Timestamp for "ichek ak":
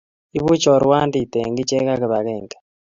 1.61-1.99